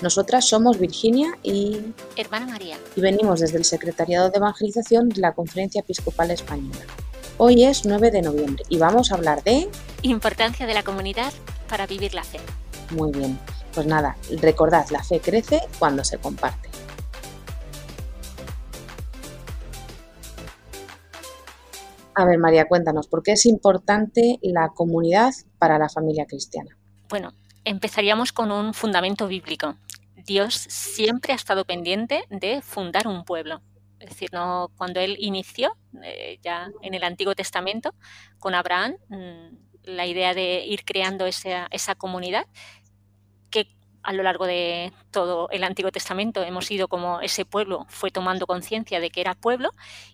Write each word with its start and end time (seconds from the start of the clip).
Nosotras 0.00 0.44
somos 0.44 0.78
Virginia 0.78 1.36
y 1.42 1.92
hermana 2.14 2.46
María 2.46 2.78
y 2.94 3.00
venimos 3.00 3.40
desde 3.40 3.58
el 3.58 3.64
Secretariado 3.64 4.30
de 4.30 4.36
Evangelización 4.36 5.08
de 5.08 5.20
la 5.20 5.34
Conferencia 5.34 5.80
Episcopal 5.80 6.30
Española. 6.30 6.78
Hoy 7.36 7.64
es 7.64 7.84
9 7.84 8.12
de 8.12 8.22
noviembre 8.22 8.62
y 8.68 8.78
vamos 8.78 9.10
a 9.10 9.16
hablar 9.16 9.42
de 9.42 9.68
importancia 10.02 10.68
de 10.68 10.74
la 10.74 10.84
comunidad 10.84 11.32
para 11.68 11.88
vivir 11.88 12.14
la 12.14 12.22
fe. 12.22 12.38
Muy 12.92 13.10
bien, 13.10 13.40
pues 13.74 13.88
nada, 13.88 14.16
recordad, 14.40 14.88
la 14.90 15.02
fe 15.02 15.18
crece 15.18 15.62
cuando 15.80 16.04
se 16.04 16.18
comparte. 16.18 16.68
A 22.14 22.24
ver, 22.24 22.38
María, 22.38 22.66
cuéntanos, 22.68 23.08
¿por 23.08 23.24
qué 23.24 23.32
es 23.32 23.46
importante 23.46 24.38
la 24.42 24.68
comunidad 24.68 25.32
para 25.58 25.76
la 25.76 25.88
familia 25.88 26.24
cristiana? 26.26 26.76
Bueno, 27.08 27.32
empezaríamos 27.64 28.32
con 28.32 28.52
un 28.52 28.74
fundamento 28.74 29.26
bíblico. 29.26 29.74
Dios 30.28 30.54
siempre 30.54 31.32
ha 31.32 31.36
estado 31.36 31.64
pendiente 31.64 32.24
de 32.28 32.60
fundar 32.60 33.08
un 33.08 33.24
pueblo. 33.24 33.62
Es 33.98 34.10
decir, 34.10 34.28
no, 34.30 34.70
cuando 34.76 35.00
él 35.00 35.16
inició, 35.18 35.74
eh, 36.02 36.38
ya 36.42 36.68
en 36.82 36.92
el 36.92 37.02
Antiguo 37.02 37.34
Testamento, 37.34 37.94
con 38.38 38.54
Abraham, 38.54 38.96
mm, 39.08 39.56
la 39.84 40.06
idea 40.06 40.34
de 40.34 40.66
ir 40.66 40.84
creando 40.84 41.24
esa, 41.24 41.66
esa 41.70 41.94
comunidad, 41.94 42.46
que 43.50 43.68
a 44.02 44.12
lo 44.12 44.22
largo 44.22 44.46
de 44.46 44.92
todo 45.10 45.48
el 45.50 45.64
Antiguo 45.64 45.90
Testamento 45.90 46.42
hemos 46.44 46.70
ido 46.70 46.88
como 46.88 47.22
ese 47.22 47.46
pueblo 47.46 47.86
fue 47.88 48.10
tomando 48.10 48.46
conciencia 48.46 49.00
de 49.00 49.08
que 49.08 49.22
era 49.22 49.34
pueblo 49.34 49.70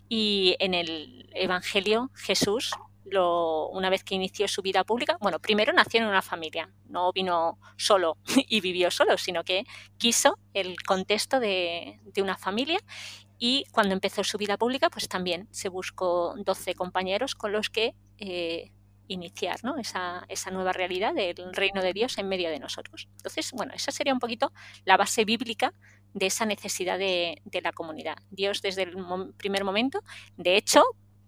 y 0.07 0.55
en 0.59 0.73
el 0.73 1.29
Evangelio 1.35 2.09
Jesús 2.15 2.71
una 3.13 3.89
vez 3.89 4.03
que 4.03 4.15
inició 4.15 4.47
su 4.47 4.61
vida 4.61 4.83
pública, 4.83 5.17
bueno, 5.21 5.39
primero 5.39 5.71
nació 5.73 6.01
en 6.01 6.07
una 6.07 6.21
familia, 6.21 6.71
no 6.85 7.11
vino 7.13 7.59
solo 7.77 8.17
y 8.47 8.61
vivió 8.61 8.91
solo, 8.91 9.17
sino 9.17 9.43
que 9.43 9.63
quiso 9.97 10.37
el 10.53 10.75
contexto 10.83 11.39
de, 11.39 11.99
una 12.17 12.37
familia 12.37 12.79
y 13.37 13.65
cuando 13.71 13.93
empezó 13.93 14.23
su 14.23 14.37
vida 14.37 14.57
pública, 14.57 14.89
pues 14.89 15.07
también 15.07 15.47
se 15.51 15.69
buscó 15.69 16.35
12 16.37 16.73
compañeros 16.75 17.35
con 17.35 17.51
los 17.51 17.69
que 17.69 17.93
eh, 18.17 18.71
iniciar 19.07 19.59
esa, 19.77 20.51
nueva 20.51 20.73
realidad 20.73 21.13
del 21.13 21.53
reino 21.53 21.81
de 21.81 21.93
Dios 21.93 22.17
en 22.17 22.27
medio 22.27 22.49
de 22.49 22.59
nosotros. 22.59 23.07
Entonces, 23.17 23.51
bueno, 23.51 23.73
esa 23.73 23.91
sería 23.91 24.13
un 24.13 24.19
poquito 24.19 24.51
la 24.85 24.97
base 24.97 25.25
bíblica 25.25 25.73
de 26.13 26.27
esa 26.27 26.45
necesidad 26.45 26.97
de, 26.97 27.41
de 27.43 27.61
la 27.61 27.73
comunidad. 27.73 28.15
Dios 28.31 28.61
desde 28.61 28.83
el 28.83 28.95
primer 29.37 29.63
momento, 29.63 30.01
de 30.37 30.55
hecho, 30.55 30.83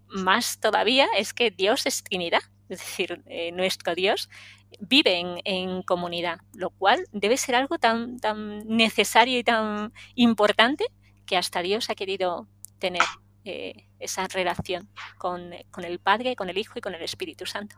más 0.09 0.59
todavía 0.59 1.07
es 1.17 1.33
que 1.33 1.51
Dios 1.51 1.85
es 1.85 2.03
Trinidad, 2.03 2.41
es 2.69 2.79
decir, 2.79 3.21
eh, 3.25 3.51
nuestro 3.51 3.95
Dios 3.95 4.29
vive 4.79 5.41
en, 5.43 5.81
comunidad, 5.83 6.39
lo 6.53 6.69
cual 6.71 7.05
debe 7.11 7.37
ser 7.37 7.55
algo 7.55 7.77
tan, 7.79 8.19
tan 8.19 8.67
necesario 8.67 9.39
y 9.39 9.43
tan 9.43 9.93
importante 10.15 10.85
que 11.25 11.37
hasta 11.37 11.61
Dios 11.61 11.89
ha 11.89 11.95
querido 11.95 12.47
tener 12.79 13.03
eh, 13.45 13.87
esa 13.99 14.27
relación 14.27 14.89
con, 15.17 15.51
con 15.71 15.85
el 15.85 15.99
Padre, 15.99 16.35
con 16.35 16.49
el 16.49 16.57
Hijo 16.57 16.77
y 16.77 16.81
con 16.81 16.93
el 16.95 17.01
Espíritu 17.01 17.45
Santo. 17.45 17.77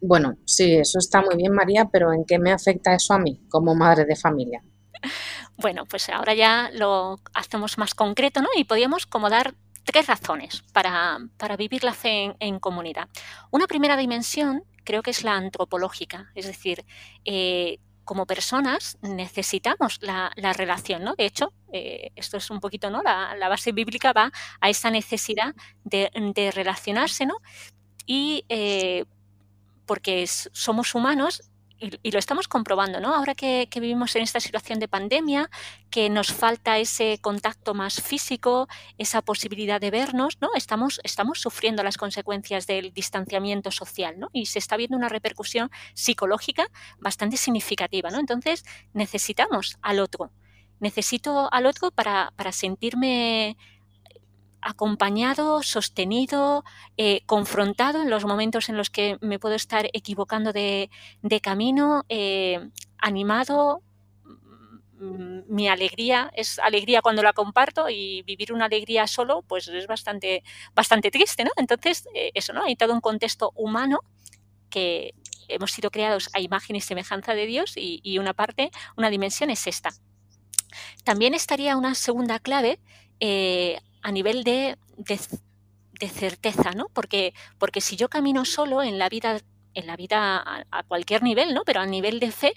Bueno, 0.00 0.36
sí, 0.44 0.74
eso 0.74 0.98
está 0.98 1.22
muy 1.22 1.36
bien, 1.36 1.52
María, 1.52 1.88
pero 1.90 2.12
¿en 2.12 2.24
qué 2.24 2.38
me 2.38 2.52
afecta 2.52 2.94
eso 2.94 3.14
a 3.14 3.18
mí 3.18 3.40
como 3.48 3.74
madre 3.74 4.04
de 4.04 4.16
familia? 4.16 4.62
Bueno, 5.56 5.84
pues 5.86 6.08
ahora 6.08 6.34
ya 6.34 6.68
lo 6.72 7.20
hacemos 7.32 7.78
más 7.78 7.94
concreto, 7.94 8.42
¿no? 8.42 8.48
Y 8.56 8.64
podríamos 8.64 9.06
como 9.06 9.30
dar 9.30 9.54
tres 9.84 10.06
razones 10.06 10.62
para, 10.72 11.18
vivir 11.56 11.84
la 11.84 11.92
fe 11.92 12.34
en, 12.38 12.58
comunidad. 12.58 13.08
Una 13.50 13.66
primera 13.66 13.96
dimensión 13.96 14.64
creo 14.84 15.02
que 15.02 15.10
es 15.10 15.24
la 15.24 15.34
antropológica, 15.34 16.30
es 16.34 16.46
decir, 16.46 16.84
eh, 17.24 17.78
como 18.04 18.26
personas 18.26 18.98
necesitamos 19.00 19.98
la, 20.02 20.30
relación, 20.52 21.04
¿no? 21.04 21.14
De 21.14 21.24
hecho, 21.24 21.52
eh, 21.72 22.10
esto 22.16 22.36
es 22.36 22.50
un 22.50 22.60
poquito, 22.60 22.90
¿no? 22.90 23.02
La, 23.02 23.48
base 23.48 23.72
bíblica 23.72 24.12
va 24.12 24.30
a 24.60 24.68
esa 24.68 24.90
necesidad 24.90 25.54
de, 25.84 26.10
relacionarse, 26.54 27.26
¿no? 27.26 27.36
Y 28.06 28.44
eh, 28.48 29.04
porque 29.86 30.26
somos 30.26 30.94
humanos 30.94 31.42
y, 31.78 32.10
lo 32.10 32.18
estamos 32.18 32.48
comprobando, 32.48 33.00
¿no? 33.00 33.14
Ahora 33.14 33.34
que, 33.34 33.68
vivimos 33.74 34.14
en 34.16 34.22
esta 34.22 34.40
situación 34.40 34.78
de 34.78 34.88
pandemia, 34.88 35.50
que 35.90 36.08
nos 36.08 36.32
falta 36.32 36.78
ese 36.78 37.18
contacto 37.20 37.74
más 37.74 38.00
físico, 38.00 38.68
esa 38.98 39.22
posibilidad 39.22 39.80
de 39.80 39.90
vernos, 39.90 40.38
¿no? 40.40 40.50
Estamos, 40.54 41.00
estamos 41.04 41.40
sufriendo 41.40 41.82
las 41.82 41.96
consecuencias 41.96 42.66
del 42.66 42.92
distanciamiento 42.92 43.70
social, 43.70 44.18
¿no? 44.18 44.28
Y 44.32 44.46
se 44.46 44.58
está 44.58 44.76
viendo 44.76 44.96
una 44.96 45.08
repercusión 45.08 45.70
psicológica 45.94 46.66
bastante 46.98 47.36
significativa, 47.36 48.10
¿no? 48.10 48.20
Entonces 48.20 48.64
necesitamos 48.92 49.76
al 49.82 50.00
otro. 50.00 50.30
Necesito 50.80 51.52
al 51.52 51.66
otro 51.66 51.90
para, 51.90 52.32
para 52.36 52.52
sentirme 52.52 53.56
acompañado, 54.64 55.62
sostenido, 55.62 56.64
eh, 56.96 57.20
confrontado 57.26 58.02
en 58.02 58.10
los 58.10 58.24
momentos 58.24 58.68
en 58.68 58.76
los 58.76 58.90
que 58.90 59.18
me 59.20 59.38
puedo 59.38 59.54
estar 59.54 59.88
equivocando 59.92 60.52
de, 60.52 60.90
camino, 61.42 62.04
eh, 62.08 62.70
animado. 62.98 63.82
Mm, 64.94 65.40
mi 65.48 65.68
alegría 65.68 66.30
es 66.34 66.58
alegría 66.58 67.02
cuando 67.02 67.22
la 67.22 67.34
comparto 67.34 67.90
y 67.90 68.22
vivir 68.22 68.52
una 68.52 68.64
alegría 68.64 69.06
solo, 69.06 69.42
pues 69.42 69.68
es 69.68 69.86
bastante, 69.86 70.42
bastante 70.74 71.10
triste, 71.10 71.44
¿no? 71.44 71.50
Entonces, 71.56 72.08
eh, 72.14 72.30
eso, 72.34 72.54
¿no? 72.54 72.64
Hay 72.64 72.74
todo 72.74 72.94
un 72.94 73.00
contexto 73.00 73.52
humano 73.54 74.00
que 74.70 75.14
hemos 75.48 75.72
sido 75.72 75.90
creados 75.90 76.30
a 76.32 76.40
imagen 76.40 76.74
y 76.74 76.80
semejanza 76.80 77.34
de 77.34 77.46
Dios 77.46 77.74
y, 77.76 78.18
una 78.18 78.32
parte, 78.32 78.70
una 78.96 79.10
dimensión 79.10 79.50
es 79.50 79.66
esta. 79.66 79.90
También 81.04 81.34
estaría 81.34 81.76
una 81.76 81.94
segunda 81.94 82.38
clave 82.38 82.80
a 84.04 84.12
nivel 84.12 84.44
de, 84.44 84.76
certeza, 86.12 86.72
¿no? 86.72 86.88
Porque, 86.92 87.32
porque 87.58 87.80
si 87.80 87.96
yo 87.96 88.08
camino 88.08 88.44
solo 88.44 88.82
en 88.82 88.98
la 88.98 89.08
vida 89.08 89.40
en 89.76 89.88
la 89.88 89.96
vida 89.96 90.40
a, 90.70 90.82
cualquier 90.84 91.24
nivel, 91.24 91.52
¿no? 91.52 91.64
Pero 91.64 91.80
a 91.80 91.86
nivel 91.86 92.20
de 92.20 92.30
fe, 92.30 92.54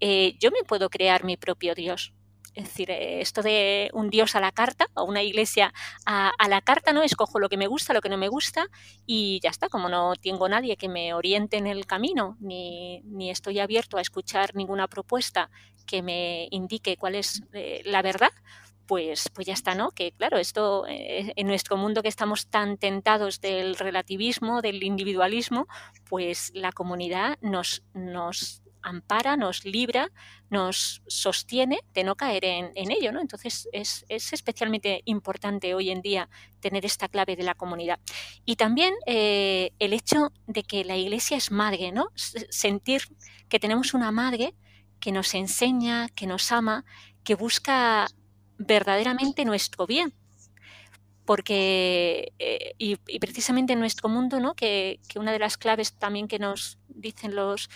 eh, 0.00 0.36
yo 0.38 0.50
me 0.50 0.64
puedo 0.64 0.90
crear 0.90 1.24
mi 1.24 1.38
propio 1.38 1.74
Dios. 1.74 2.12
Es 2.52 2.64
decir, 2.64 2.90
eh, 2.90 3.22
esto 3.22 3.40
de 3.40 3.88
un 3.94 4.10
Dios 4.10 4.34
a 4.34 4.40
la 4.40 4.52
carta 4.52 4.88
o 4.94 5.04
una 5.04 5.22
iglesia 5.22 5.72
a, 6.04 6.32
la 6.46 6.60
carta, 6.60 6.92
¿no? 6.92 7.02
Escojo 7.02 7.38
lo 7.38 7.48
que 7.48 7.56
me 7.56 7.68
gusta, 7.68 7.94
lo 7.94 8.02
que 8.02 8.10
no 8.10 8.18
me 8.18 8.28
gusta 8.28 8.66
y 9.06 9.40
ya 9.42 9.48
está. 9.48 9.70
Como 9.70 9.88
no 9.88 10.12
tengo 10.16 10.46
nadie 10.46 10.76
que 10.76 10.90
me 10.90 11.14
oriente 11.14 11.56
en 11.56 11.66
el 11.66 11.86
camino, 11.86 12.36
ni, 12.38 13.00
ni 13.04 13.30
estoy 13.30 13.60
abierto 13.60 13.96
a 13.96 14.02
escuchar 14.02 14.54
ninguna 14.54 14.88
propuesta 14.88 15.48
que 15.86 16.02
me 16.02 16.48
indique 16.50 16.96
cuál 16.96 17.14
es 17.14 17.42
eh, 17.54 17.80
la 17.86 18.02
verdad, 18.02 18.30
pues, 18.88 19.28
pues 19.34 19.46
ya 19.46 19.52
está, 19.52 19.74
¿no? 19.74 19.90
Que 19.90 20.12
claro, 20.12 20.38
esto 20.38 20.86
eh, 20.88 21.32
en 21.36 21.46
nuestro 21.46 21.76
mundo 21.76 22.02
que 22.02 22.08
estamos 22.08 22.48
tan 22.48 22.78
tentados 22.78 23.40
del 23.40 23.76
relativismo, 23.76 24.62
del 24.62 24.82
individualismo, 24.82 25.68
pues 26.08 26.50
la 26.54 26.72
comunidad 26.72 27.36
nos, 27.42 27.82
nos 27.92 28.62
ampara, 28.80 29.36
nos 29.36 29.66
libra, 29.66 30.10
nos 30.48 31.02
sostiene 31.06 31.80
de 31.92 32.02
no 32.02 32.16
caer 32.16 32.46
en, 32.46 32.90
ello, 32.90 33.12
¿no? 33.12 33.20
Entonces 33.20 33.68
es, 33.72 34.06
especialmente 34.08 35.02
importante 35.04 35.74
hoy 35.74 35.90
en 35.90 36.00
día 36.00 36.30
tener 36.60 36.86
esta 36.86 37.08
clave 37.08 37.36
de 37.36 37.42
la 37.42 37.54
comunidad. 37.54 38.00
Y 38.46 38.56
también 38.56 38.94
eh, 39.06 39.72
el 39.78 39.92
hecho 39.92 40.32
de 40.46 40.62
que 40.62 40.84
la 40.84 40.96
iglesia 40.96 41.36
es 41.36 41.50
madre, 41.50 41.92
¿no? 41.92 42.08
Sentir 42.14 43.02
que 43.50 43.60
tenemos 43.60 43.92
una 43.92 44.10
madre 44.12 44.54
que 44.98 45.12
nos 45.12 45.34
enseña, 45.34 46.08
que 46.08 46.26
nos 46.26 46.50
ama, 46.50 46.86
que 47.22 47.34
busca 47.34 48.08
verdaderamente 48.58 49.44
nuestro 49.44 49.86
bien. 49.86 50.12
Porque, 51.24 52.32
eh, 52.38 52.74
y, 52.78 52.96
precisamente 53.18 53.74
en 53.74 53.80
nuestro 53.80 54.08
mundo, 54.08 54.40
¿no? 54.40 54.54
Que, 54.54 55.00
una 55.14 55.32
de 55.32 55.38
las 55.38 55.56
claves 55.58 55.92
también 55.92 56.26
que 56.26 56.38
nos 56.38 56.78
dicen 56.88 57.34
los, 57.34 57.68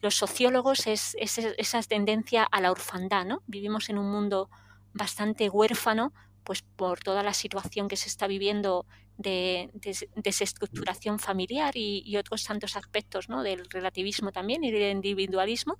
los 0.00 0.14
sociólogos 0.14 0.86
es, 0.86 1.16
esa 1.18 1.82
tendencia 1.82 2.44
a 2.44 2.60
la 2.60 2.70
orfandad. 2.70 3.24
¿no? 3.24 3.42
Vivimos 3.46 3.88
en 3.90 3.98
un 3.98 4.10
mundo 4.10 4.48
bastante 4.92 5.48
huérfano, 5.48 6.12
pues 6.44 6.62
por 6.62 7.00
toda 7.00 7.22
la 7.22 7.34
situación 7.34 7.88
que 7.88 7.96
se 7.96 8.08
está 8.08 8.26
viviendo 8.26 8.86
de, 9.18 9.70
desestructuración 10.16 11.18
familiar 11.18 11.76
y, 11.76 12.16
otros 12.16 12.44
tantos 12.44 12.76
aspectos 12.76 13.28
¿no? 13.28 13.42
del 13.42 13.68
relativismo 13.68 14.32
también 14.32 14.64
y 14.64 14.70
del 14.70 14.92
individualismo, 14.92 15.78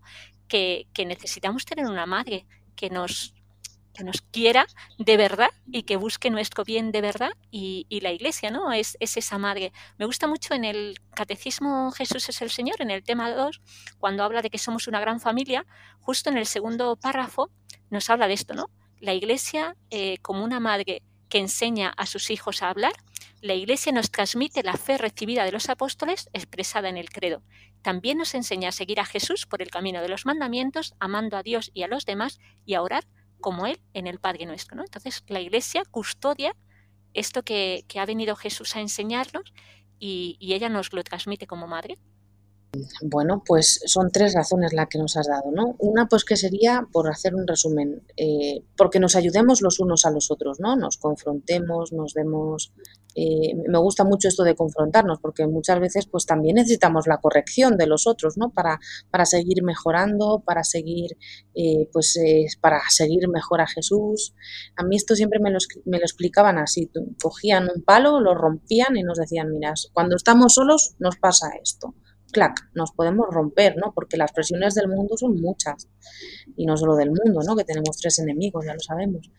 que, 0.48 0.86
que 0.92 1.06
necesitamos 1.06 1.64
tener 1.64 1.86
una 1.86 2.06
madre 2.06 2.46
que 2.76 2.90
nos 2.90 3.34
que 3.94 4.04
nos 4.04 4.22
quiera 4.22 4.66
de 4.98 5.16
verdad 5.16 5.50
y 5.70 5.82
que 5.82 5.96
busque 5.96 6.30
nuestro 6.30 6.64
bien 6.64 6.92
de 6.92 7.00
verdad 7.00 7.32
y, 7.50 7.86
la 8.00 8.12
iglesia, 8.12 8.50
¿no? 8.50 8.72
Es, 8.72 8.96
es, 9.00 9.16
esa 9.16 9.36
madre. 9.38 9.72
Me 9.98 10.06
gusta 10.06 10.26
mucho 10.26 10.54
en 10.54 10.64
el 10.64 10.98
Catecismo 11.14 11.90
Jesús 11.92 12.28
es 12.28 12.40
el 12.40 12.50
Señor, 12.50 12.80
en 12.80 12.90
el 12.90 13.02
tema 13.02 13.30
2, 13.30 13.60
cuando 13.98 14.24
habla 14.24 14.42
de 14.42 14.50
que 14.50 14.58
somos 14.58 14.88
una 14.88 15.00
gran 15.00 15.20
familia, 15.20 15.66
justo 16.00 16.30
en 16.30 16.38
el 16.38 16.46
segundo 16.46 16.96
párrafo 16.96 17.50
nos 17.90 18.08
habla 18.08 18.28
de 18.28 18.34
esto, 18.34 18.54
¿no? 18.54 18.70
La 19.00 19.12
iglesia 19.12 19.76
eh, 19.90 20.18
como 20.18 20.44
una 20.44 20.60
madre 20.60 21.02
que 21.28 21.38
enseña 21.38 21.92
a 21.96 22.06
sus 22.06 22.30
hijos 22.30 22.62
a 22.62 22.70
hablar, 22.70 22.92
la 23.42 23.54
iglesia 23.54 23.92
nos 23.92 24.10
transmite 24.10 24.62
la 24.62 24.76
fe 24.76 24.98
recibida 24.98 25.44
de 25.44 25.52
los 25.52 25.70
apóstoles 25.70 26.28
expresada 26.34 26.90
en 26.90 26.98
el 26.98 27.08
credo. 27.08 27.42
También 27.80 28.18
nos 28.18 28.34
enseña 28.34 28.68
a 28.68 28.72
seguir 28.72 29.00
a 29.00 29.06
Jesús 29.06 29.46
por 29.46 29.62
el 29.62 29.70
camino 29.70 30.02
de 30.02 30.08
los 30.08 30.26
mandamientos, 30.26 30.94
amando 31.00 31.38
a 31.38 31.42
Dios 31.42 31.70
y 31.72 31.82
a 31.82 31.88
los 31.88 32.04
demás 32.04 32.38
y 32.66 32.74
a 32.74 32.82
orar 32.82 33.06
como 33.40 33.66
Él 33.66 33.80
en 33.94 34.06
el 34.06 34.18
Padre 34.18 34.46
nuestro. 34.46 34.76
¿no? 34.76 34.82
Entonces, 34.82 35.24
la 35.28 35.40
Iglesia 35.40 35.82
custodia 35.90 36.54
esto 37.14 37.42
que, 37.42 37.84
ha 37.98 38.06
venido 38.06 38.36
Jesús 38.36 38.76
a 38.76 38.80
enseñarnos 38.80 39.52
y, 39.98 40.36
ella 40.40 40.68
nos 40.68 40.92
lo 40.92 41.02
transmite 41.02 41.46
como 41.46 41.66
madre. 41.66 41.98
Bueno, 43.02 43.42
pues 43.44 43.80
son 43.86 44.10
tres 44.12 44.32
razones 44.34 44.72
las 44.72 44.86
que 44.88 44.98
nos 44.98 45.16
has 45.16 45.26
dado, 45.26 45.50
¿no? 45.50 45.74
Una, 45.78 46.06
pues 46.06 46.24
que 46.24 46.36
sería, 46.36 46.86
por 46.92 47.10
hacer 47.10 47.34
un 47.34 47.46
resumen, 47.46 48.02
eh, 48.16 48.62
porque 48.76 49.00
nos 49.00 49.16
ayudemos 49.16 49.60
los 49.60 49.80
unos 49.80 50.04
a 50.06 50.10
los 50.10 50.30
otros, 50.30 50.60
¿no? 50.60 50.76
Nos 50.76 50.96
confrontemos, 50.96 51.92
nos 51.92 52.14
demos... 52.14 52.72
Eh, 53.14 53.54
me 53.68 53.78
gusta 53.78 54.04
mucho 54.04 54.28
esto 54.28 54.44
de 54.44 54.54
confrontarnos, 54.54 55.18
porque 55.20 55.46
muchas 55.46 55.80
veces 55.80 56.06
pues 56.06 56.26
también 56.26 56.56
necesitamos 56.56 57.06
la 57.06 57.18
corrección 57.18 57.76
de 57.76 57.86
los 57.86 58.06
otros, 58.06 58.36
¿no? 58.36 58.50
Para, 58.50 58.78
para 59.10 59.26
seguir 59.26 59.62
mejorando, 59.62 60.42
para 60.44 60.64
seguir, 60.64 61.16
eh, 61.54 61.88
pues, 61.92 62.18
para 62.60 62.80
seguir 62.88 63.28
mejor 63.28 63.60
a 63.60 63.66
Jesús. 63.66 64.34
A 64.76 64.84
mí 64.84 64.96
esto 64.96 65.14
siempre 65.14 65.40
me 65.40 65.50
lo, 65.50 65.58
me 65.84 65.98
lo 65.98 66.04
explicaban 66.04 66.58
así, 66.58 66.90
cogían 67.22 67.68
un 67.74 67.82
palo, 67.82 68.20
lo 68.20 68.34
rompían 68.34 68.96
y 68.96 69.02
nos 69.02 69.18
decían, 69.18 69.50
mira, 69.50 69.74
cuando 69.92 70.16
estamos 70.16 70.54
solos 70.54 70.94
nos 70.98 71.16
pasa 71.16 71.50
esto 71.62 71.94
clac, 72.30 72.70
nos 72.74 72.92
podemos 72.92 73.26
romper, 73.30 73.76
¿no? 73.76 73.92
Porque 73.94 74.16
las 74.16 74.32
presiones 74.32 74.74
del 74.74 74.88
mundo 74.88 75.16
son 75.16 75.40
muchas. 75.40 75.88
Y 76.56 76.66
no 76.66 76.76
solo 76.76 76.96
del 76.96 77.10
mundo, 77.10 77.40
¿no? 77.44 77.56
Que 77.56 77.64
tenemos 77.64 77.96
tres 77.96 78.18
enemigos, 78.18 78.64
ya 78.64 78.74
lo 78.74 78.80
sabemos. 78.80 79.30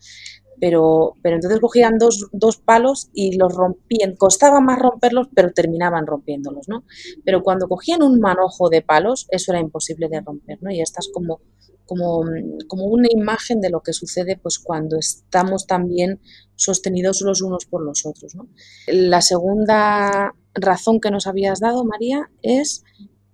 Pero, 0.62 1.16
pero 1.22 1.34
entonces 1.34 1.58
cogían 1.58 1.98
dos, 1.98 2.28
dos 2.30 2.56
palos 2.56 3.10
y 3.12 3.36
los 3.36 3.52
rompían. 3.52 4.14
Costaba 4.14 4.60
más 4.60 4.78
romperlos, 4.78 5.26
pero 5.34 5.52
terminaban 5.52 6.06
rompiéndolos, 6.06 6.68
¿no? 6.68 6.84
Pero 7.24 7.42
cuando 7.42 7.66
cogían 7.66 8.00
un 8.00 8.20
manojo 8.20 8.68
de 8.68 8.80
palos, 8.80 9.26
eso 9.30 9.50
era 9.50 9.60
imposible 9.60 10.08
de 10.08 10.20
romper, 10.20 10.62
¿no? 10.62 10.70
Y 10.70 10.80
esta 10.80 11.00
es 11.00 11.10
como, 11.12 11.40
como, 11.84 12.24
como 12.68 12.84
una 12.84 13.08
imagen 13.10 13.60
de 13.60 13.70
lo 13.70 13.80
que 13.80 13.92
sucede 13.92 14.38
pues 14.40 14.60
cuando 14.60 14.98
estamos 15.00 15.66
también 15.66 16.20
sostenidos 16.54 17.22
los 17.22 17.42
unos 17.42 17.66
por 17.66 17.82
los 17.82 18.06
otros. 18.06 18.36
La 18.86 19.20
segunda 19.20 20.32
razón 20.54 21.00
que 21.00 21.10
nos 21.10 21.26
habías 21.26 21.58
dado, 21.58 21.84
María, 21.84 22.30
es 22.42 22.84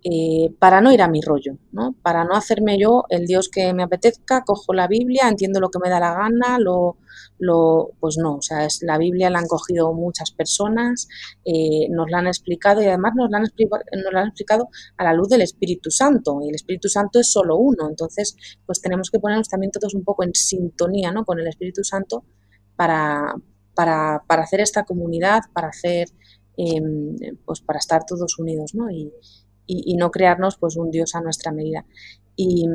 eh, 0.04 0.54
para 0.58 0.80
no 0.80 0.92
ir 0.92 1.02
a 1.02 1.08
mi 1.08 1.20
rollo, 1.20 1.58
¿no? 1.72 1.94
Para 2.02 2.24
no 2.24 2.34
hacerme 2.34 2.78
yo 2.78 3.04
el 3.08 3.26
Dios 3.26 3.48
que 3.48 3.72
me 3.74 3.82
apetezca, 3.82 4.44
cojo 4.44 4.72
la 4.72 4.86
Biblia, 4.86 5.28
entiendo 5.28 5.60
lo 5.60 5.70
que 5.70 5.80
me 5.82 5.90
da 5.90 5.98
la 5.98 6.14
gana, 6.14 6.58
lo, 6.58 6.98
lo 7.38 7.90
pues 7.98 8.16
no, 8.16 8.36
o 8.36 8.42
sea, 8.42 8.64
es, 8.64 8.80
la 8.82 8.96
Biblia 8.96 9.28
la 9.28 9.40
han 9.40 9.46
cogido 9.46 9.92
muchas 9.92 10.30
personas, 10.30 11.08
eh, 11.44 11.88
nos 11.90 12.10
la 12.10 12.18
han 12.18 12.28
explicado 12.28 12.80
y 12.80 12.86
además 12.86 13.12
nos 13.16 13.30
la 13.30 13.38
han, 13.38 13.44
explicado 14.26 14.68
a 14.96 15.04
la 15.04 15.12
luz 15.12 15.28
del 15.28 15.42
Espíritu 15.42 15.90
Santo, 15.90 16.38
y 16.42 16.48
el 16.48 16.54
Espíritu 16.54 16.88
Santo 16.88 17.18
es 17.18 17.30
solo 17.32 17.56
uno, 17.56 17.88
entonces 17.88 18.36
pues 18.66 18.80
tenemos 18.80 19.10
que 19.10 19.18
ponernos 19.18 19.48
también 19.48 19.72
todos 19.72 19.94
un 19.94 20.04
poco 20.04 20.22
en 20.22 20.34
sintonía, 20.34 21.10
¿no? 21.10 21.24
Con 21.24 21.40
el 21.40 21.48
Espíritu 21.48 21.82
Santo 21.82 22.24
para, 22.76 23.34
para, 23.74 24.22
para 24.28 24.42
hacer 24.42 24.60
esta 24.60 24.84
comunidad, 24.84 25.42
para 25.52 25.68
hacer 25.68 26.08
Em, 26.60 27.14
pues 27.44 27.60
para 27.60 27.78
estar 27.78 28.04
todos 28.04 28.36
unidos 28.40 28.74
¿no? 28.74 28.90
No 29.96 30.10
crearnos 30.10 30.56
pues 30.58 30.76
un 30.76 30.90
Dios 30.90 31.14
a 31.14 31.20
nuestra 31.20 31.52
medida. 31.52 31.84
Y, 32.36 32.66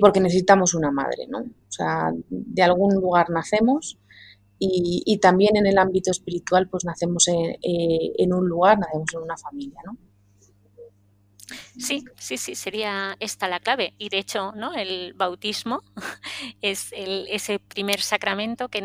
porque 0.00 0.20
necesitamos 0.20 0.74
una 0.74 0.92
madre, 0.92 1.26
¿no? 1.28 1.40
O 1.40 1.72
sea, 1.72 2.12
de 2.28 2.62
algún 2.62 2.94
lugar 2.94 3.28
nacemos 3.30 3.98
y, 4.58 5.18
también 5.20 5.56
en 5.56 5.66
el 5.66 5.78
ámbito 5.78 6.10
espiritual 6.10 6.68
pues 6.68 6.84
nacemos 6.84 7.26
en, 7.28 7.50
eh, 7.62 8.12
en 8.18 8.32
un 8.32 8.48
lugar, 8.48 8.78
nacemos 8.78 9.12
en 9.14 9.22
una 9.22 9.36
familia, 9.36 9.80
¿no? 9.84 9.96
Sí, 11.80 12.04
sí, 12.18 12.36
sí, 12.36 12.54
sería 12.54 13.16
esta 13.20 13.48
la 13.48 13.58
clave. 13.58 13.94
Y 13.96 14.10
de 14.10 14.18
hecho, 14.18 14.52
¿no? 14.54 14.74
El 14.74 15.14
bautismo 15.14 15.82
es 16.60 16.92
ese 16.92 17.58
primer 17.58 18.02
sacramento 18.02 18.68
que, 18.68 18.82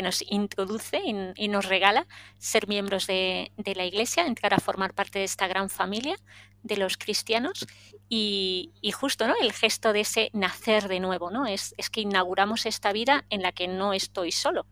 nos 0.00 0.22
introduce 0.30 1.00
y, 1.34 1.48
nos 1.48 1.64
regala 1.64 2.06
ser 2.38 2.68
miembros 2.68 3.08
de, 3.08 3.50
la 3.74 3.84
Iglesia, 3.84 4.26
entrar 4.26 4.54
a 4.54 4.58
formar 4.58 4.94
parte 4.94 5.18
de 5.18 5.24
esta 5.24 5.48
gran 5.48 5.68
familia 5.68 6.16
de 6.62 6.76
los 6.76 6.96
cristianos. 6.96 7.66
Y, 8.08 8.72
justo, 8.94 9.26
¿no? 9.26 9.34
El 9.40 9.52
gesto 9.52 9.92
de 9.92 10.00
ese 10.00 10.30
nacer 10.32 10.86
de 10.86 11.00
nuevo, 11.00 11.32
¿no? 11.32 11.46
Es, 11.46 11.74
es, 11.76 11.90
que 11.90 12.02
inauguramos 12.02 12.66
esta 12.66 12.92
vida 12.92 13.24
en 13.30 13.42
la 13.42 13.50
que 13.50 13.66
no 13.66 13.92
estoy 13.92 14.30
solo, 14.30 14.66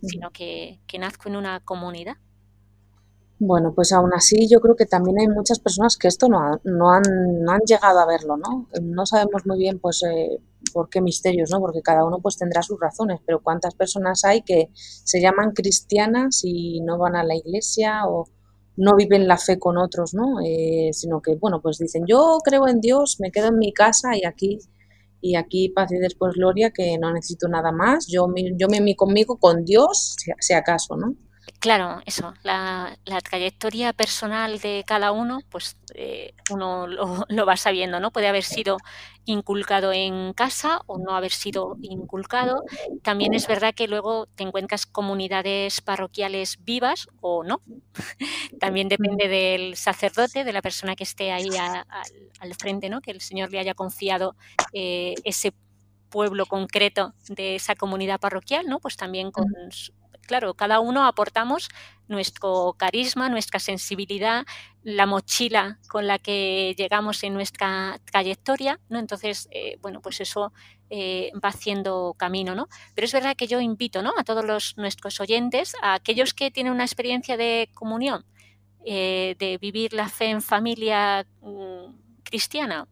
sino 0.00 0.30
que, 0.30 0.78
que 0.86 0.98
nazco 0.98 1.28
en 1.28 1.36
una 1.36 1.58
comunidad. 1.58 2.16
Bueno, 3.38 3.74
pues 3.74 3.92
aún 3.92 4.12
así 4.14 4.48
yo 4.48 4.60
creo 4.60 4.76
que 4.76 4.86
también 4.86 5.18
hay 5.20 5.28
muchas 5.28 5.60
personas 5.60 5.98
que 5.98 6.08
esto 6.08 6.26
no, 6.28 6.58
no, 6.64 6.90
han, 6.90 7.02
no 7.42 7.52
han 7.52 7.60
llegado 7.66 8.00
a 8.00 8.06
verlo, 8.06 8.38
¿no? 8.38 8.66
No 8.80 9.04
sabemos 9.04 9.42
muy 9.44 9.58
bien 9.58 9.78
pues 9.78 10.02
eh, 10.04 10.40
por 10.72 10.88
qué 10.88 11.02
misterios, 11.02 11.50
¿no? 11.50 11.60
Porque 11.60 11.82
cada 11.82 12.06
uno 12.06 12.18
pues 12.20 12.38
tendrá 12.38 12.62
sus 12.62 12.80
razones, 12.80 13.20
pero 13.26 13.42
cuántas 13.42 13.74
personas 13.74 14.24
hay 14.24 14.40
que 14.40 14.70
se 14.74 15.20
llaman 15.20 15.52
cristianas 15.52 16.40
y 16.44 16.80
no 16.80 16.96
van 16.96 17.14
a 17.14 17.24
la 17.24 17.34
iglesia 17.34 18.06
o 18.06 18.24
no 18.78 18.96
viven 18.96 19.28
la 19.28 19.36
fe 19.36 19.58
con 19.58 19.76
otros, 19.76 20.14
¿no? 20.14 20.40
Eh, 20.42 20.90
sino 20.92 21.20
que, 21.20 21.36
bueno, 21.36 21.60
pues 21.60 21.78
dicen, 21.78 22.04
yo 22.06 22.38
creo 22.42 22.66
en 22.68 22.80
Dios, 22.80 23.18
me 23.20 23.30
quedo 23.30 23.48
en 23.48 23.58
mi 23.58 23.72
casa 23.72 24.16
y 24.16 24.24
aquí 24.24 24.58
y 25.20 25.36
aquí 25.36 25.68
paz 25.70 25.92
y 25.92 25.98
después 25.98 26.34
gloria, 26.34 26.70
que 26.70 26.96
no 26.98 27.12
necesito 27.12 27.48
nada 27.48 27.72
más, 27.72 28.06
yo, 28.06 28.28
yo 28.56 28.68
me 28.68 28.80
mi 28.80 28.94
conmigo 28.94 29.38
con 29.38 29.64
Dios, 29.64 30.16
si 30.40 30.54
acaso, 30.54 30.96
¿no? 30.96 31.14
Claro, 31.60 32.00
eso, 32.06 32.34
la, 32.42 32.96
trayectoria 33.22 33.92
personal 33.92 34.58
de 34.58 34.84
cada 34.86 35.12
uno, 35.12 35.40
pues 35.48 35.76
eh, 35.94 36.34
uno 36.50 36.86
lo, 37.28 37.46
va 37.46 37.56
sabiendo, 37.56 38.00
¿no? 38.00 38.10
Puede 38.10 38.28
haber 38.28 38.42
sido 38.42 38.78
inculcado 39.24 39.92
en 39.92 40.32
casa 40.32 40.80
o 40.86 40.98
no 40.98 41.14
haber 41.16 41.32
sido 41.32 41.76
inculcado. 41.82 42.64
También 43.02 43.34
es 43.34 43.46
verdad 43.46 43.74
que 43.74 43.88
luego 43.88 44.26
te 44.26 44.42
encuentras 44.44 44.86
comunidades 44.86 45.80
parroquiales 45.80 46.58
vivas 46.64 47.08
o 47.20 47.44
no. 47.44 47.60
También 48.60 48.88
depende 48.88 49.28
del 49.28 49.76
sacerdote, 49.76 50.44
de 50.44 50.52
la 50.52 50.62
persona 50.62 50.96
que 50.96 51.04
esté 51.04 51.32
ahí 51.32 51.48
al 52.40 52.54
frente, 52.54 52.88
¿no? 52.88 53.00
Que 53.00 53.12
el 53.12 53.20
Señor 53.20 53.50
le 53.52 53.58
haya 53.60 53.74
confiado 53.74 54.36
eh, 54.72 55.14
ese 55.24 55.52
pueblo 56.10 56.46
concreto 56.46 57.14
de 57.28 57.56
esa 57.56 57.74
comunidad 57.74 58.20
parroquial, 58.20 58.66
¿no? 58.66 58.78
Pues 58.80 58.96
también 58.96 59.30
con 59.30 59.46
claro, 60.26 60.54
cada 60.54 60.80
uno 60.80 61.06
aportamos 61.06 61.68
nuestro 62.08 62.74
carisma, 62.78 63.28
nuestra 63.28 63.58
sensibilidad, 63.58 64.44
la 64.82 65.06
mochila 65.06 65.78
con 65.88 66.06
la 66.06 66.18
que 66.18 66.74
llegamos 66.76 67.22
en 67.24 67.34
nuestra 67.34 67.98
trayectoria, 68.04 68.78
¿no? 68.88 68.98
Entonces, 68.98 69.48
eh, 69.50 69.78
bueno, 69.80 70.00
pues 70.00 70.20
eso 70.20 70.52
eh, 70.90 71.32
va 71.44 71.48
haciendo 71.48 72.14
camino, 72.16 72.54
¿no? 72.54 72.68
Pero 72.94 73.06
es 73.06 73.12
verdad 73.12 73.36
que 73.36 73.48
yo 73.48 73.60
invito, 73.60 74.02
¿no? 74.02 74.12
A 74.16 74.24
todos 74.24 74.44
los, 74.44 74.76
nuestros 74.76 75.20
oyentes, 75.20 75.74
a 75.82 75.94
aquellos 75.94 76.34
que 76.34 76.50
tienen 76.50 76.72
una 76.72 76.84
experiencia 76.84 77.36
de 77.36 77.70
comunión, 77.74 78.24
eh, 78.84 79.34
de 79.38 79.58
vivir 79.58 79.92
la 79.92 80.08
fe 80.08 80.26
en 80.26 80.42
familia 80.42 81.26
mm, 81.40 82.22
cristiana, 82.22 82.86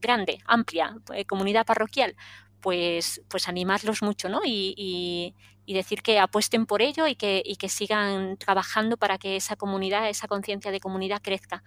grande, 0.00 0.40
amplia, 0.46 0.96
comunidad 1.28 1.64
parroquial, 1.64 2.16
pues, 2.60 3.22
pues 3.28 3.48
animarlos 3.48 4.02
mucho, 4.02 4.28
¿no? 4.28 4.40
y, 4.44 5.34
y 5.66 5.74
decir 5.74 6.02
que 6.02 6.18
apuesten 6.18 6.64
por 6.64 6.80
ello 6.80 7.06
y 7.06 7.16
que, 7.16 7.42
y 7.44 7.56
que 7.56 7.68
sigan 7.68 8.36
trabajando 8.38 8.96
para 8.96 9.18
que 9.18 9.36
esa 9.36 9.56
comunidad, 9.56 10.08
esa 10.08 10.28
conciencia 10.28 10.70
de 10.70 10.80
comunidad 10.80 11.20
crezca. 11.20 11.64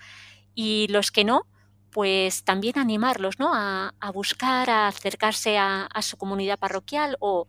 Y 0.56 0.88
los 0.90 1.12
que 1.12 1.26
no, 1.26 1.46
pues 1.92 2.44
también 2.44 2.80
animarlos 2.80 3.40
¿no? 3.40 3.52
a, 3.54 3.92
buscar, 4.14 4.70
a 4.70 4.88
acercarse 4.88 5.58
a, 5.58 5.88
su 6.02 6.18
comunidad 6.18 6.58
parroquial 6.58 7.18
o, 7.20 7.48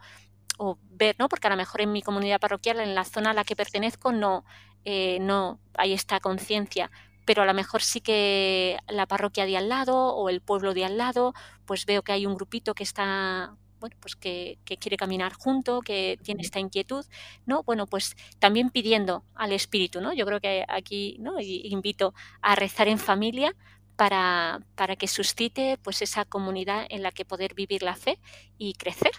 o, 0.59 0.77
ver, 0.91 1.15
¿no? 1.19 1.29
porque 1.29 1.47
a 1.47 1.51
lo 1.51 1.57
mejor 1.57 1.83
en 1.83 1.93
mi 1.93 2.03
comunidad 2.03 2.41
parroquial, 2.41 2.81
en 2.81 2.97
la 2.97 3.05
zona 3.05 3.31
a 3.31 3.35
la 3.35 3.45
que 3.45 3.55
pertenezco, 3.55 4.11
no, 4.11 4.45
eh, 4.85 5.19
no 5.21 5.61
hay 5.75 5.93
esta 5.93 6.19
conciencia, 6.19 6.91
pero 7.31 7.43
a 7.43 7.47
lo 7.47 7.55
mejor 7.55 7.81
sí 7.81 8.01
que 8.01 8.77
la 8.89 9.07
parroquia 9.07 9.47
de 9.47 9.57
al 9.57 9.69
lado 9.69 10.17
o 10.17 10.29
el 10.29 10.41
pueblo 10.41 10.75
de 10.75 10.85
al 10.85 10.99
lado, 10.99 11.33
pues 11.65 11.87
veo 11.87 12.03
que 12.03 12.11
hay 12.11 12.27
un 12.27 12.35
grupito 12.35 12.75
que 12.75 12.83
está 12.83 13.55
bueno, 13.79 13.95
pues 14.01 14.17
que, 14.17 14.59
quiere 14.81 14.97
caminar 14.97 15.35
junto, 15.35 15.81
que 15.81 16.19
tiene 16.25 16.43
esta 16.43 16.59
inquietud, 16.59 17.07
¿no? 17.47 17.63
Bueno, 17.63 17.87
pues 17.87 18.17
también 18.41 18.71
pidiendo 18.71 19.23
al 19.37 19.53
espíritu, 19.53 20.01
¿no? 20.01 20.13
Yo 20.13 20.27
creo 20.27 20.41
que 20.41 20.65
aquí, 20.67 21.19
¿no? 21.21 21.41
invito 21.41 22.15
a 22.43 22.57
rezar 22.57 22.89
en 22.89 22.99
familia 22.99 23.55
para, 24.00 24.62
para, 24.76 24.97
que 24.97 25.07
suscite 25.07 25.78
pues 25.83 26.00
esa 26.00 26.25
comunidad 26.25 26.87
en 26.88 27.02
la 27.02 27.12
que 27.12 27.26
poder 27.26 27.52
vivir 27.52 27.83
la 27.83 27.95
fe 27.95 28.19
y 28.57 28.73
crecer. 28.73 29.11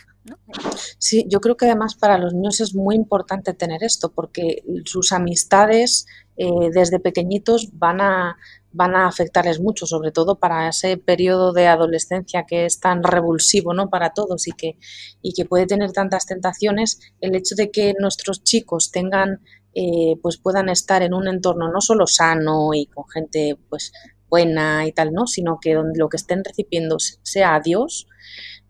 Sí, 0.97 1.23
yo 1.29 1.39
creo 1.39 1.55
que 1.55 1.67
además 1.67 1.93
para 1.93 2.17
los 2.17 2.33
niños 2.33 2.61
es 2.61 2.73
muy 2.73 2.95
importante 2.95 3.53
tener 3.53 3.83
esto 3.83 4.11
porque 4.11 4.63
sus 4.85 5.11
amistades 5.11 6.07
eh, 6.35 6.71
desde 6.73 7.00
pequeñitos 7.00 7.69
van 7.73 8.01
a, 8.01 8.38
van 8.71 8.95
a 8.95 9.05
afectarles 9.05 9.59
mucho, 9.59 9.85
sobre 9.85 10.11
todo 10.11 10.39
para 10.39 10.67
ese 10.69 10.97
periodo 10.97 11.53
de 11.53 11.67
adolescencia 11.67 12.47
que 12.47 12.65
es 12.65 12.79
tan 12.79 13.03
revulsivo 13.03 13.75
¿no? 13.75 13.88
para 13.88 14.13
todos 14.13 14.47
y 14.47 14.51
que, 14.53 14.79
y 15.21 15.33
que 15.33 15.45
puede 15.45 15.67
tener 15.67 15.91
tantas 15.91 16.25
tentaciones, 16.25 17.00
el 17.19 17.35
hecho 17.35 17.53
de 17.53 17.69
que 17.69 17.93
nuestros 18.00 18.43
chicos 18.43 18.89
tengan, 18.89 19.41
eh, 19.75 20.15
pues 20.23 20.39
puedan 20.39 20.69
estar 20.69 21.03
en 21.03 21.13
un 21.13 21.27
entorno 21.27 21.71
no 21.71 21.81
solo 21.81 22.07
sano 22.07 22.73
y 22.73 22.88
con 22.88 23.07
gente 23.07 23.59
pues 23.69 23.91
buena 24.31 24.88
y 24.88 24.93
tal, 24.93 25.11
¿no? 25.13 25.27
sino 25.27 25.59
que 25.61 25.75
donde 25.75 26.00
lo 26.00 26.09
que 26.09 26.17
estén 26.17 26.43
recibiendo 26.43 26.97
sea 27.00 27.59
Dios, 27.63 28.07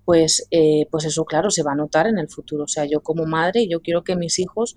pues, 0.04 0.48
eh, 0.52 0.88
pues 0.92 1.06
eso, 1.06 1.24
claro, 1.24 1.52
se 1.52 1.64
va 1.64 1.72
a 1.72 1.76
notar 1.76 2.08
en 2.08 2.18
el 2.18 2.28
futuro. 2.28 2.66
O 2.66 2.68
sea, 2.68 2.86
yo 2.86 3.02
como 3.02 3.26
madre, 3.26 3.68
yo 3.70 3.82
quiero 3.82 4.04
que 4.04 4.18
mis 4.18 4.40
hijos 4.40 4.76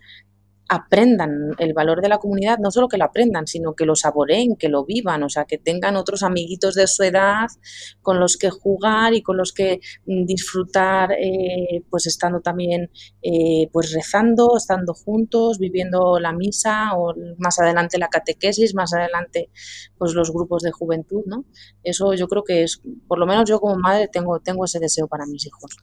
aprendan 0.68 1.50
el 1.58 1.74
valor 1.74 2.00
de 2.00 2.08
la 2.08 2.18
comunidad, 2.18 2.58
no 2.58 2.70
solo 2.70 2.88
que 2.88 2.96
lo 2.96 3.04
aprendan, 3.04 3.46
sino 3.46 3.74
que 3.74 3.84
lo 3.84 3.94
saboreen, 3.94 4.56
que 4.56 4.68
lo 4.68 4.84
vivan, 4.84 5.22
o 5.22 5.28
sea, 5.28 5.44
que 5.44 5.58
tengan 5.58 5.96
otros 5.96 6.22
amiguitos 6.22 6.74
de 6.74 6.86
su 6.86 7.02
edad 7.02 7.48
con 8.00 8.18
los 8.18 8.36
que 8.36 8.50
jugar 8.50 9.14
y 9.14 9.22
con 9.22 9.36
los 9.36 9.52
que 9.52 9.80
mm, 10.06 10.24
disfrutar, 10.24 11.12
eh, 11.12 11.82
pues 11.90 12.06
estando 12.06 12.40
también, 12.40 12.90
eh, 13.22 13.68
pues 13.72 13.92
rezando, 13.92 14.56
estando 14.56 14.94
juntos, 14.94 15.58
viviendo 15.58 16.18
la 16.18 16.32
misa 16.32 16.94
o 16.96 17.14
más 17.38 17.58
adelante 17.58 17.98
la 17.98 18.08
catequesis, 18.08 18.74
más 18.74 18.94
adelante, 18.94 19.50
pues 19.98 20.14
los 20.14 20.32
grupos 20.32 20.62
de 20.62 20.72
juventud, 20.72 21.22
¿no? 21.26 21.44
Eso 21.82 22.14
yo 22.14 22.26
creo 22.26 22.42
que 22.42 22.62
es, 22.62 22.80
por 23.06 23.18
lo 23.18 23.26
menos 23.26 23.48
yo 23.48 23.60
como 23.60 23.76
madre 23.76 24.08
tengo, 24.08 24.40
tengo 24.40 24.64
ese 24.64 24.78
deseo 24.78 25.08
para 25.08 25.26
mis 25.26 25.46
hijos. 25.46 25.76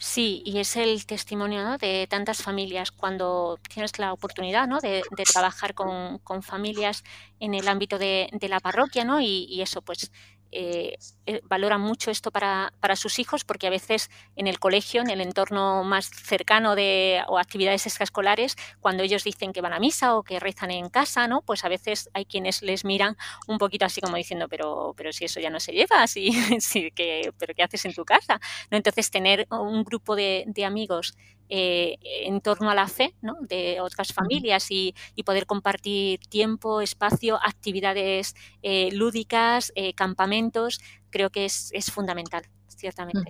Sí, 0.00 0.42
y 0.44 0.58
es 0.58 0.76
el 0.76 1.06
testimonio 1.06 1.76
de 1.76 2.06
tantas 2.08 2.40
familias 2.40 2.92
cuando 2.92 3.58
tienes 3.68 3.98
la 3.98 4.12
oportunidad 4.12 4.68
¿no? 4.68 4.78
de, 4.78 5.02
trabajar 5.32 5.74
con, 5.74 6.20
familias 6.42 7.02
en 7.40 7.54
el 7.54 7.66
ámbito 7.66 7.98
de, 7.98 8.30
la 8.42 8.60
parroquia 8.60 9.04
¿no? 9.04 9.20
y, 9.20 9.46
y 9.50 9.60
eso, 9.60 9.82
pues 9.82 10.12
eh, 10.50 10.96
eh, 11.26 11.40
valoran 11.44 11.80
mucho 11.80 12.10
esto 12.10 12.30
para, 12.30 12.72
sus 12.96 13.18
hijos 13.18 13.44
porque 13.44 13.66
a 13.66 13.70
veces 13.70 14.10
en 14.34 14.46
el 14.46 14.58
colegio, 14.58 15.02
en 15.02 15.10
el 15.10 15.20
entorno 15.20 15.84
más 15.84 16.06
cercano 16.06 16.74
de 16.74 17.22
o 17.28 17.38
actividades 17.38 17.86
extraescolares, 17.86 18.56
cuando 18.80 19.02
ellos 19.02 19.24
dicen 19.24 19.52
que 19.52 19.60
van 19.60 19.72
a 19.72 19.78
misa 19.78 20.16
o 20.16 20.22
que 20.22 20.40
rezan 20.40 20.70
en 20.70 20.88
casa, 20.88 21.28
¿no? 21.28 21.42
Pues 21.42 21.64
a 21.64 21.68
veces 21.68 22.08
hay 22.14 22.24
quienes 22.24 22.62
les 22.62 22.84
miran 22.84 23.16
un 23.46 23.58
poquito 23.58 23.84
así 23.84 24.00
como 24.00 24.16
diciendo, 24.16 24.48
pero, 24.48 24.94
pero 24.96 25.12
si 25.12 25.26
eso 25.26 25.38
ya 25.40 25.50
no 25.50 25.60
se 25.60 25.72
lleva, 25.72 26.06
si, 26.06 26.30
que, 26.94 27.32
pero 27.38 27.54
¿qué 27.54 27.62
haces 27.62 27.84
en 27.84 27.94
tu 27.94 28.04
casa? 28.04 28.40
¿No? 28.70 28.76
Entonces 28.76 29.10
tener 29.10 29.46
un 29.50 29.84
grupo 29.84 30.16
de, 30.16 30.44
de 30.46 30.64
amigos 30.64 31.14
eh, 31.50 31.96
en 32.02 32.40
torno 32.40 32.70
a 32.70 32.74
la 32.74 32.88
fe 32.88 33.14
¿no? 33.22 33.36
de 33.40 33.80
otras 33.80 34.12
familias 34.12 34.66
y, 34.70 34.94
poder 35.24 35.46
compartir 35.46 36.20
tiempo, 36.20 36.80
espacio, 36.80 37.38
actividades 37.44 38.34
eh, 38.62 38.90
lúdicas, 38.92 39.72
eh, 39.74 39.92
campamentos, 39.92 40.80
creo 41.10 41.28
que 41.28 41.44
es, 41.44 41.72
fundamental, 41.92 42.44
ciertamente. 42.68 43.20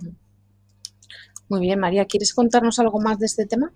Muy 1.49 1.61
bien, 1.61 1.79
María, 1.79 2.05
¿quieres 2.05 2.33
contarnos 2.33 2.79
algo 2.79 2.99
más 3.01 3.19
de 3.19 3.25
este 3.25 3.45
tema? 3.45 3.73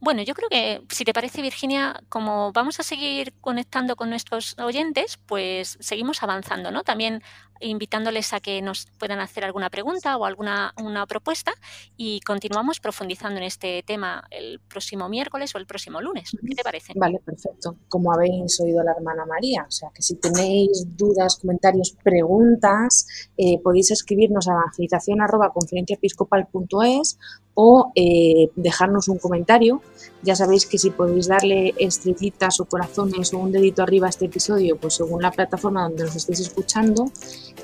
Bueno, 0.00 0.22
yo 0.22 0.34
creo 0.34 0.48
que 0.48 0.82
si 0.90 1.04
te 1.04 1.12
parece, 1.12 1.40
Virginia, 1.40 2.02
como 2.08 2.52
vamos 2.52 2.80
a 2.80 2.82
seguir 2.82 3.32
conectando 3.40 3.96
con 3.96 4.10
nuestros 4.10 4.58
oyentes, 4.58 5.18
pues 5.26 5.78
seguimos 5.80 6.22
avanzando, 6.22 6.70
¿no? 6.70 6.82
También 6.82 7.22
invitándoles 7.60 8.32
a 8.32 8.40
que 8.40 8.60
nos 8.62 8.86
puedan 8.98 9.20
hacer 9.20 9.44
alguna 9.44 9.70
pregunta 9.70 10.16
o 10.16 10.24
alguna 10.24 10.74
una 10.82 11.06
propuesta 11.06 11.52
y 11.96 12.18
continuamos 12.20 12.80
profundizando 12.80 13.38
en 13.38 13.44
este 13.44 13.84
tema 13.84 14.24
el 14.30 14.58
próximo 14.60 15.08
miércoles 15.08 15.54
o 15.54 15.58
el 15.58 15.66
próximo 15.66 16.00
lunes. 16.00 16.30
¿Qué 16.46 16.54
te 16.54 16.62
parece? 16.62 16.92
Vale, 16.96 17.20
perfecto. 17.24 17.76
Como 17.88 18.12
habéis 18.12 18.60
oído 18.60 18.82
la 18.82 18.92
hermana 18.92 19.24
María, 19.26 19.64
o 19.66 19.70
sea 19.70 19.90
que 19.94 20.02
si 20.02 20.16
tenéis 20.16 20.84
dudas, 20.96 21.38
comentarios, 21.40 21.96
preguntas, 22.02 23.06
eh, 23.36 23.58
podéis 23.62 23.90
escribirnos 23.90 24.48
a 24.48 24.52
evangelización.conferenciaepiscopal.es 24.52 27.18
o 27.54 27.92
eh, 27.94 28.50
dejarnos 28.56 29.08
un 29.08 29.18
comentario. 29.18 29.80
Ya 30.22 30.34
sabéis 30.34 30.66
que 30.66 30.78
si 30.78 30.90
podéis 30.90 31.28
darle 31.28 31.74
estrellitas 31.78 32.60
o 32.60 32.64
corazones 32.64 33.32
o 33.32 33.38
un 33.38 33.52
dedito 33.52 33.82
arriba 33.82 34.06
a 34.06 34.10
este 34.10 34.26
episodio, 34.26 34.76
pues 34.76 34.94
según 34.94 35.22
la 35.22 35.30
plataforma 35.30 35.82
donde 35.82 36.04
nos 36.04 36.16
estéis 36.16 36.40
escuchando, 36.40 37.10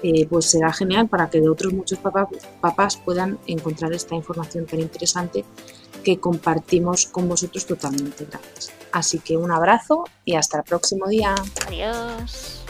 eh, 0.02 0.26
pues 0.26 0.46
será 0.46 0.72
genial 0.72 1.08
para 1.08 1.28
que 1.28 1.40
de 1.40 1.48
otros 1.48 1.72
muchos 1.72 1.98
papás 1.98 2.96
puedan 3.04 3.38
encontrar 3.46 3.92
esta 3.92 4.14
información 4.14 4.66
tan 4.66 4.80
interesante 4.80 5.44
que 6.02 6.18
compartimos 6.18 7.06
con 7.06 7.28
vosotros 7.28 7.66
totalmente 7.66 8.24
gratis. 8.24 8.72
Así 8.92 9.18
que 9.18 9.36
un 9.36 9.50
abrazo 9.50 10.04
y 10.24 10.34
hasta 10.34 10.58
el 10.58 10.64
próximo 10.64 11.06
día. 11.08 11.34
Adiós. 11.66 12.64